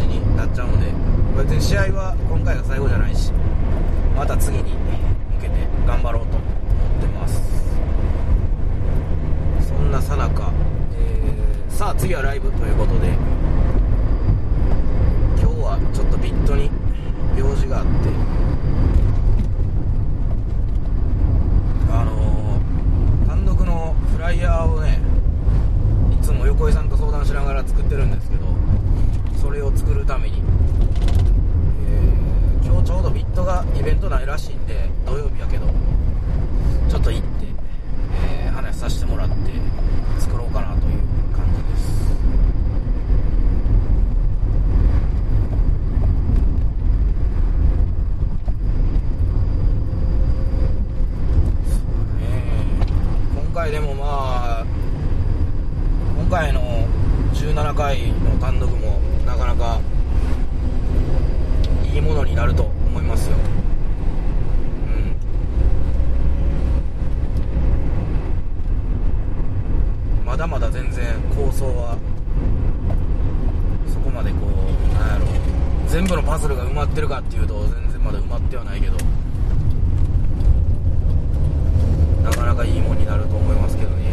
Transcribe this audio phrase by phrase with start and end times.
[0.00, 0.92] じになっちゃうので
[1.42, 3.32] 別に試合は今回が最後じゃないし
[4.16, 5.54] また次に向けて
[5.86, 7.40] 頑張ろうと思ってます。
[9.68, 10.52] そんなさなか、
[11.68, 13.08] さあ次はライブということで
[15.38, 16.70] 今日はちょっとビットに
[17.36, 17.90] 用事があって
[21.90, 25.00] あのー、単独のフライヤーをね
[26.12, 28.39] いつも横井さんと相談しながら作ってるんですけど
[29.40, 35.66] それを作るために、えー、今日ちょうどビットがイベントないらしいんで土曜日やけど
[36.88, 37.46] ちょっと行って、
[38.44, 39.34] えー、話させてもらって
[40.18, 40.92] 作ろうかなという
[41.34, 42.10] 感じです
[53.34, 54.04] 今回でもま
[54.60, 54.66] あ
[56.18, 56.60] 今回の
[57.32, 59.80] 17回の単独もなかなか
[61.84, 63.36] いいものになると思いますよ。
[70.20, 70.24] うん。
[70.24, 71.04] まだまだ全然
[71.36, 71.98] 構想は
[73.92, 75.26] そこまでこうなんやろ
[75.88, 78.96] 全部のパズルが埋まってるかっていうと全然まだ埋まってはないけど
[82.22, 84.12] なかなかいいもんになると思いますけどね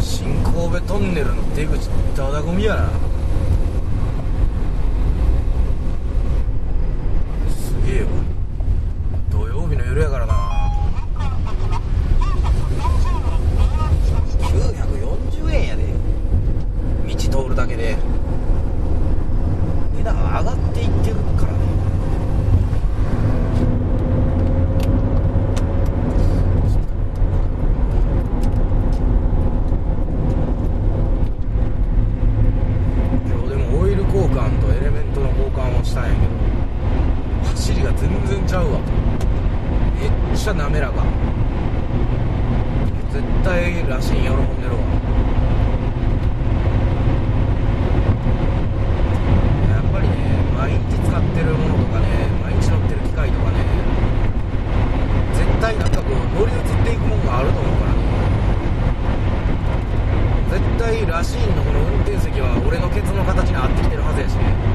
[0.00, 2.88] 新神戸トンネルの出口ただゴミやな
[7.50, 8.08] すげえわ
[9.30, 10.32] 土曜日の夜やからな
[14.38, 15.82] 940円やで
[17.08, 17.96] 道通るだけで
[19.96, 21.58] 値段上がっていってるからね
[33.26, 38.80] 今日でもオイル交換とエレメントの交換をしたんやけど走りが全然ちゃうわ。
[39.94, 41.04] めっちゃ滑らか。
[43.12, 44.38] 絶対らしい喜んでるわ
[49.68, 50.16] やっぱりね
[50.56, 52.06] 毎日使ってるものとかね
[52.42, 53.58] 毎日乗ってる機械とかね
[55.34, 57.98] 絶対なんかこう乗り移っていくもんがあると思うからね。
[60.50, 64.71] 絶対ラシーンのこの運転席は俺のケツの形に合ってきてるはずやしね。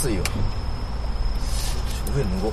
[0.00, 0.22] 暑いよ
[2.16, 2.52] 上脱ごう。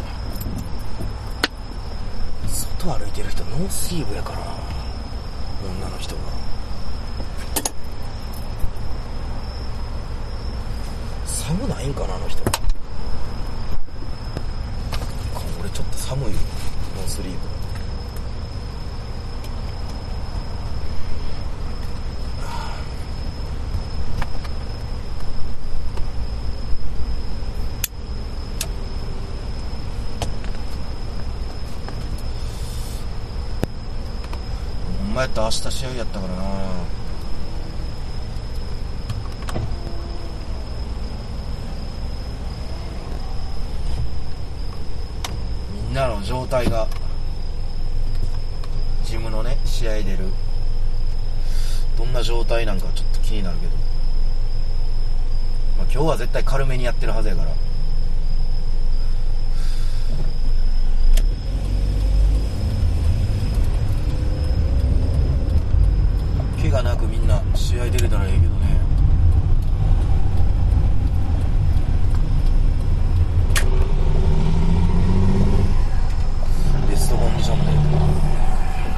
[2.46, 4.46] 外歩いてる人ノースリーブやからな。
[5.64, 6.22] 女の人が。
[11.26, 12.44] 寒ないんかなあの人。
[15.62, 16.40] 俺ちょっと寒いよ。
[16.98, 17.57] ノースリーブ。
[35.18, 36.44] ほんまやったら明日試合やったからな。
[45.74, 46.88] みんなの状態が
[49.06, 50.18] ジムのね試合出る。
[51.98, 53.72] どんな状態なんかちょっと気になるけど、
[55.80, 57.52] まあ、今日は絶対軽めにやってるはずやから
[66.62, 68.80] 怪我なくみんな試合出れたらええけどね。
[76.90, 77.72] ベストコンディションで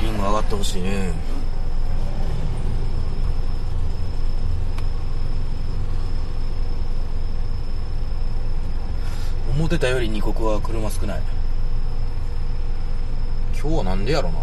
[0.06, 1.12] リング上がってほしいね。
[9.50, 11.22] 思ってたより二国は車少ない。
[13.60, 14.42] 今日はなんでやろない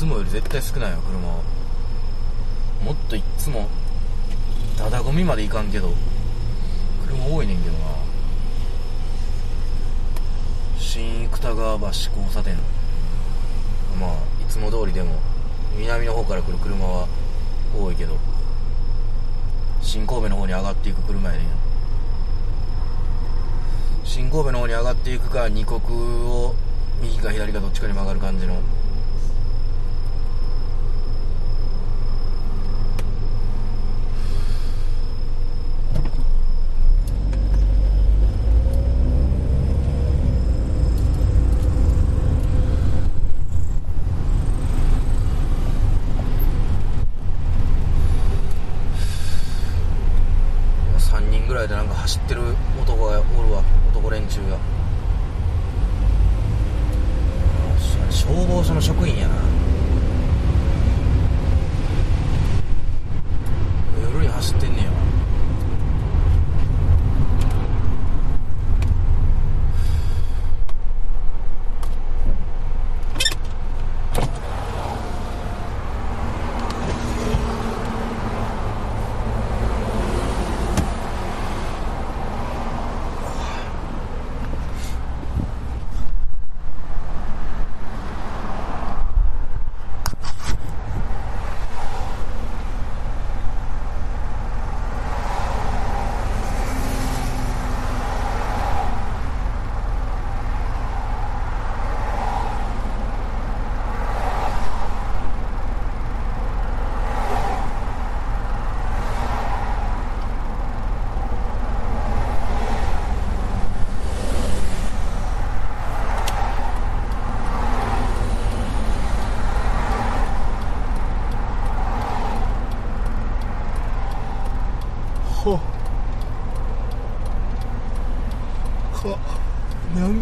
[0.00, 1.42] つもより絶対少ないよ車も
[2.92, 3.68] っといっつも
[4.78, 5.92] ダダゴミまでいかんけど
[7.06, 7.80] 車多いねんけどな。
[10.78, 12.56] 新芥川橋交差点。
[14.00, 15.16] まあいつも通りでも
[15.76, 17.06] 南の方から来る車は
[17.78, 18.16] 多いけど
[19.82, 21.46] 新神戸の方に上がっていく車やねん。
[24.04, 26.54] 新神戸の方に上がっていくか二国を
[27.02, 28.62] 右か左かどっちかに曲がる感じの
[51.60, 52.42] らいでなんか走ってる
[52.80, 54.58] 男がおるわ男連中が。
[58.10, 59.59] 消防署の職員やな。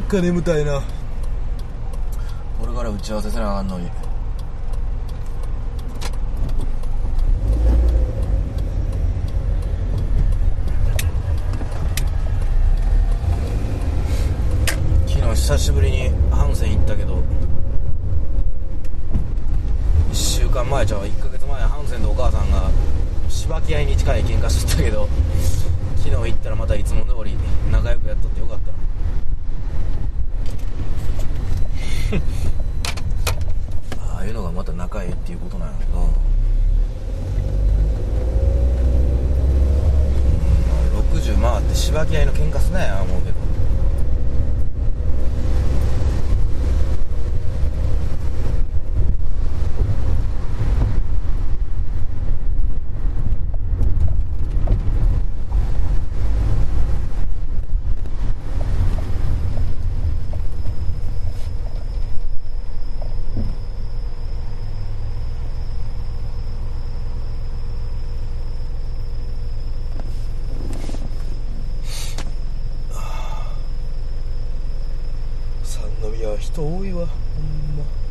[0.08, 0.80] っか眠たいな。
[2.58, 3.90] これから打ち合わせせなあかんのに
[15.06, 17.22] 昨日久しぶりにハンセン行ったけど
[20.10, 22.70] 1週間前じゃあ1ヶ月前ハンセンとお母さんが
[23.28, 25.06] しばき合いに近い喧嘩しとったけど
[25.98, 27.36] 昨日行ったらまたいつも通り
[27.70, 28.78] 仲良くやっとってよかった
[34.00, 36.12] ああいうのがまた仲いいっていうことなんやろなうん
[41.88, 43.37] 芝木合いの喧嘩すなや思うけど
[76.38, 78.07] 人多いわほんま。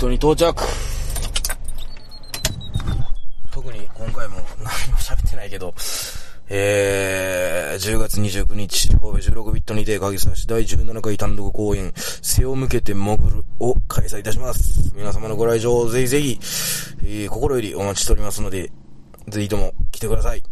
[0.00, 0.64] トに到着
[3.50, 5.74] 特に今回も何も喋ってないけど
[6.52, 14.92] えー、10月29日、神戸16ビットにて、鍵差し第17回単独公演、背を向けて潜るを開催いたします。
[14.96, 16.38] 皆様のご来場、ぜひぜひ、
[17.04, 18.72] えー心よりお待ちしておりますので、
[19.28, 20.42] ぜひとも来てください。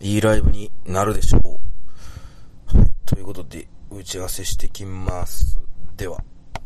[0.00, 2.78] いいライブになるでしょう。
[2.78, 2.88] はい。
[3.04, 5.58] ということで、打ち合わせしてきます。
[5.96, 6.22] では。